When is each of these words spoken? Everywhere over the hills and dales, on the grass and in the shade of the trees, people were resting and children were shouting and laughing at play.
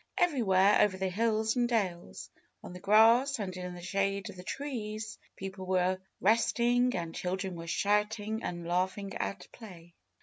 Everywhere 0.17 0.81
over 0.81 0.97
the 0.97 1.09
hills 1.11 1.55
and 1.55 1.69
dales, 1.69 2.31
on 2.63 2.73
the 2.73 2.79
grass 2.79 3.37
and 3.37 3.55
in 3.55 3.75
the 3.75 3.83
shade 3.83 4.31
of 4.31 4.35
the 4.35 4.41
trees, 4.43 5.19
people 5.35 5.67
were 5.67 5.99
resting 6.19 6.95
and 6.95 7.13
children 7.13 7.53
were 7.53 7.67
shouting 7.67 8.41
and 8.41 8.67
laughing 8.67 9.13
at 9.17 9.47
play. 9.51 9.93